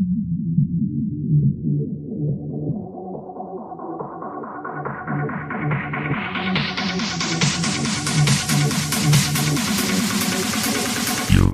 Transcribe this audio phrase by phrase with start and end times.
[0.00, 0.06] You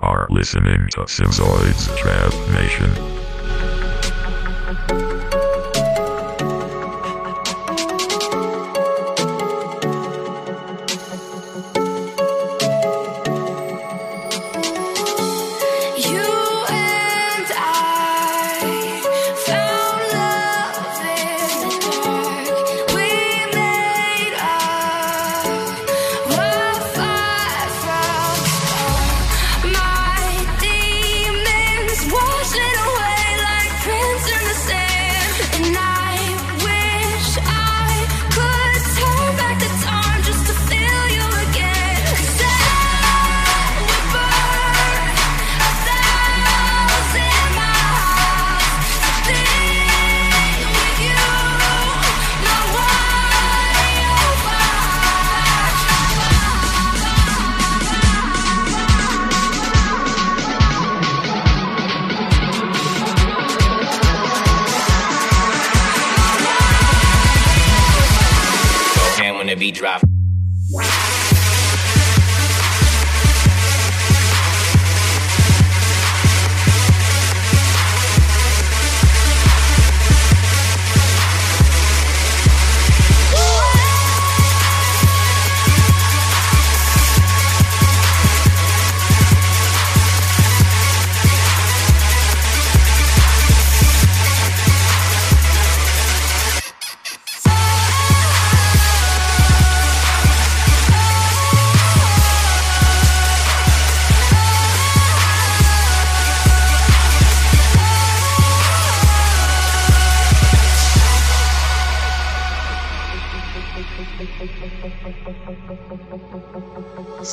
[0.02, 3.05] are listening to Simzoid's Trap Nation.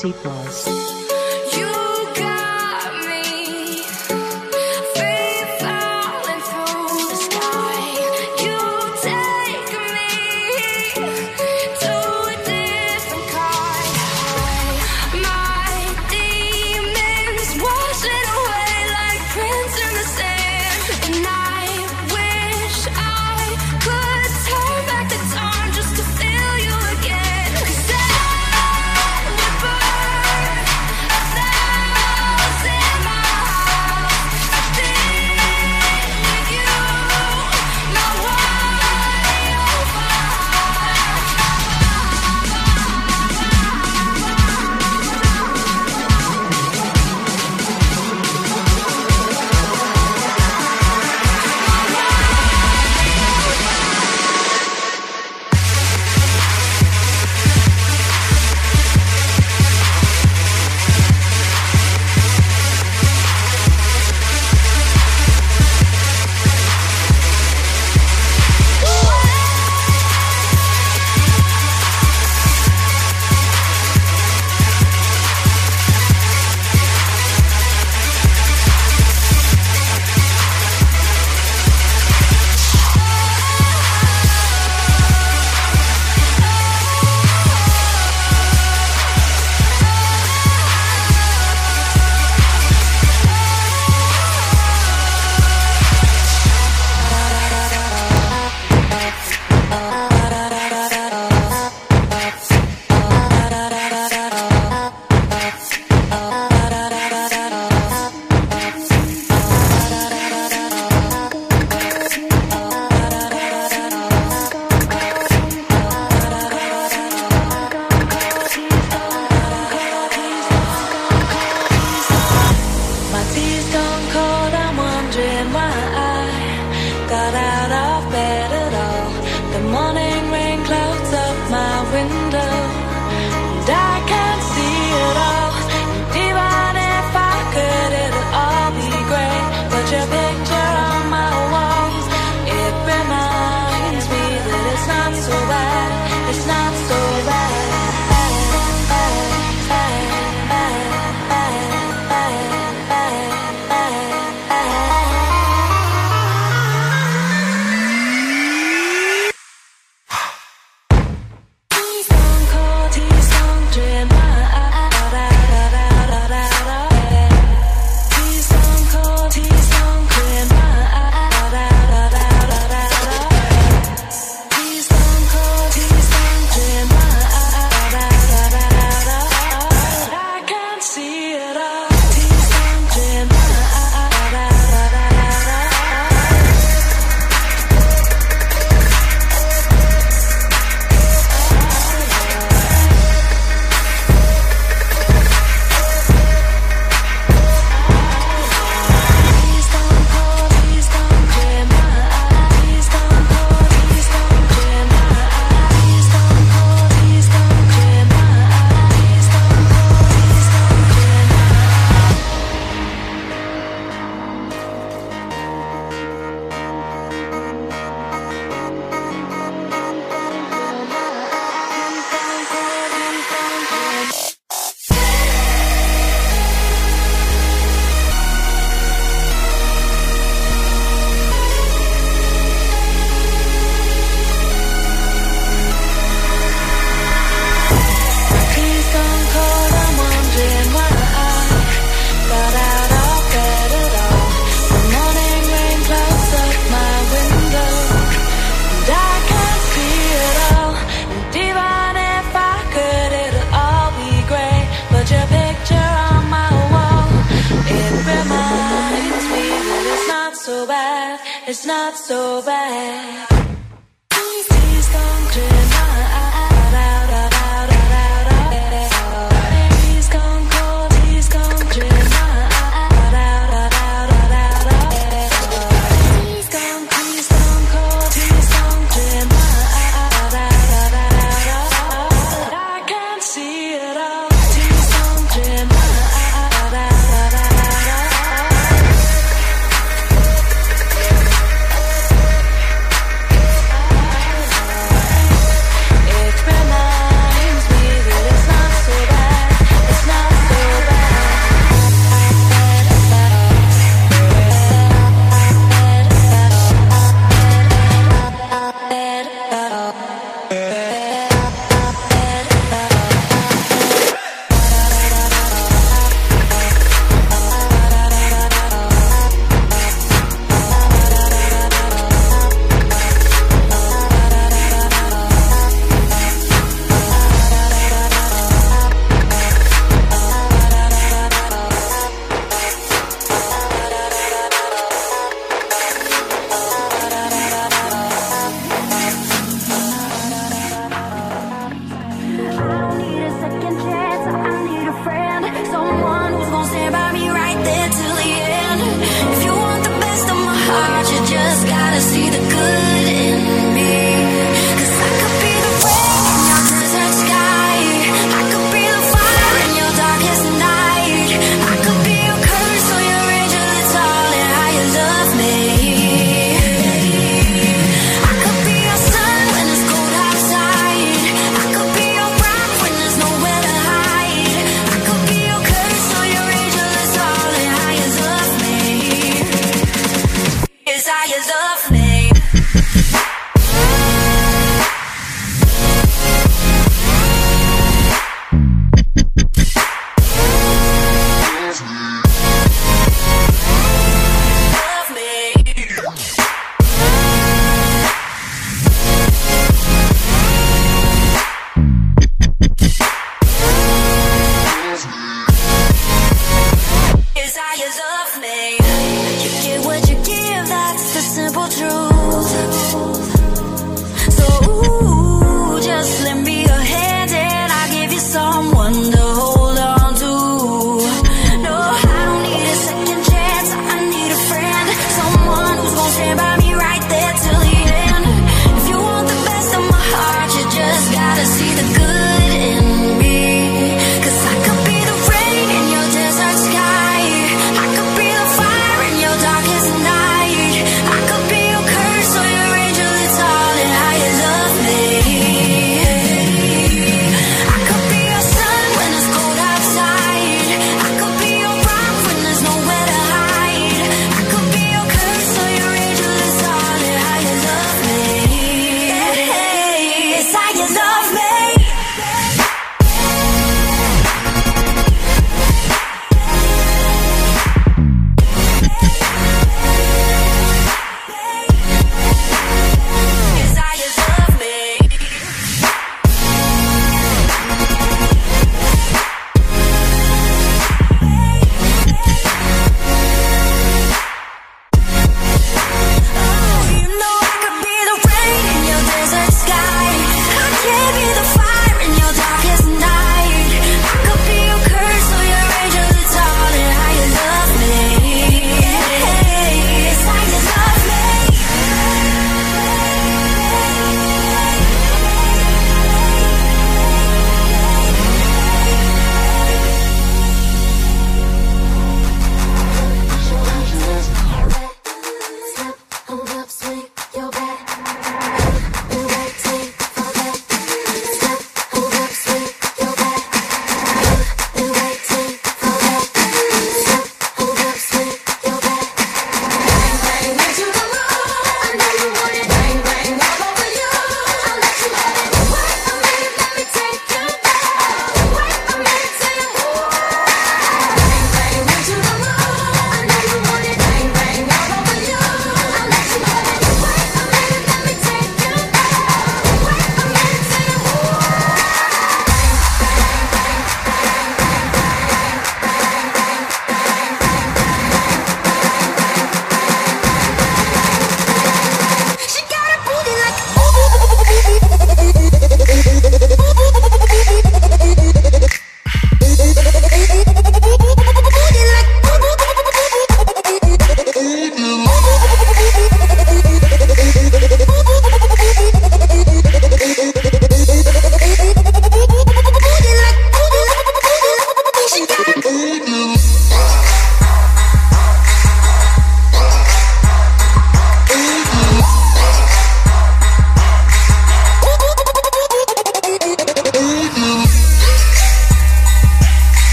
[0.00, 0.29] seatbelt.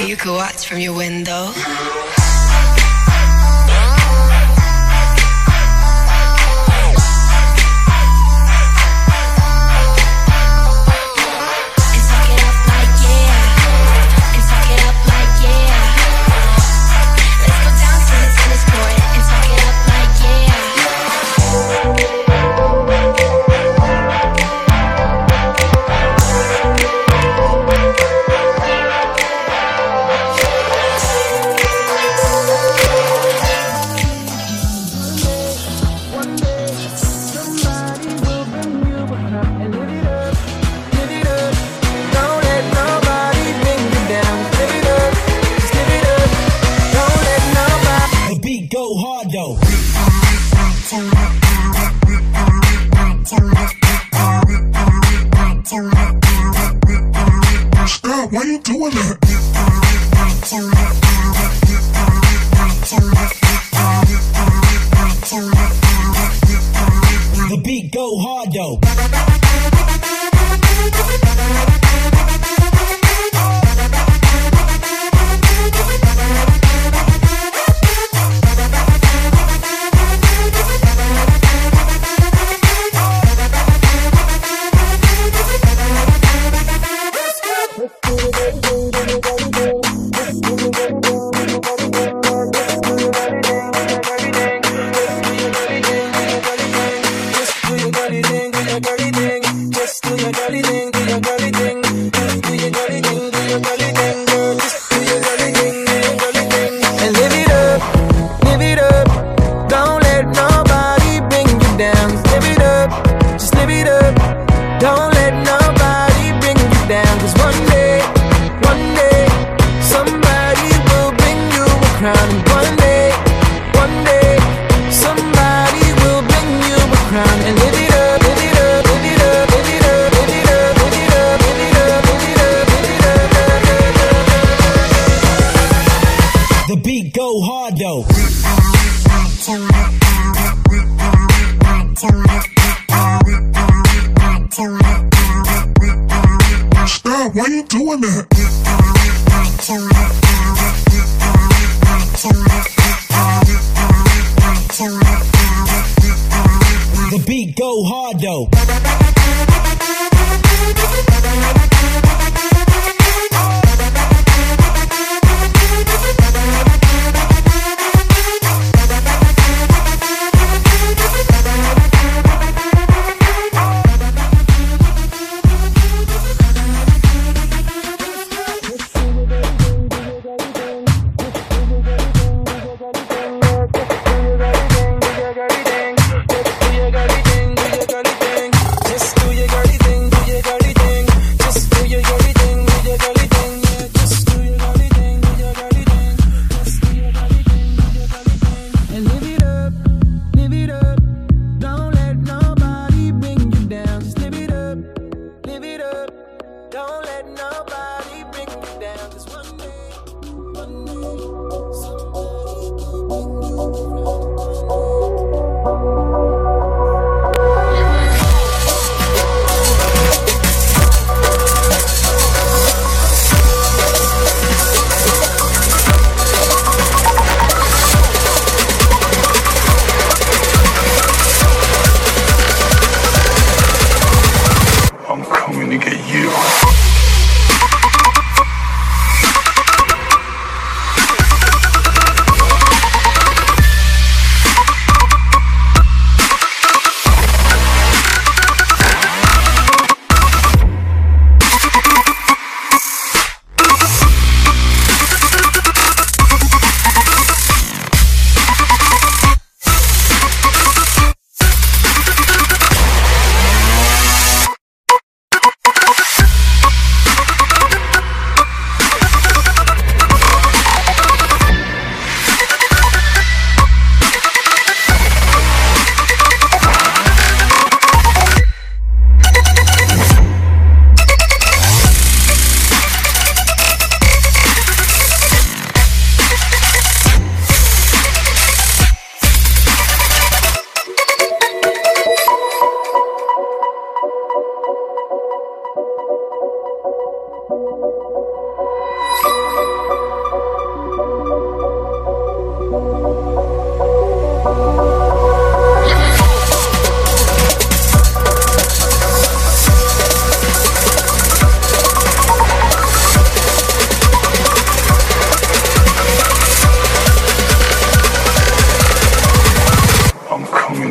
[0.00, 1.52] You could watch from your window.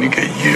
[0.04, 0.53] you get used.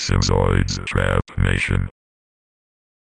[0.00, 1.29] Simzoid's Trap.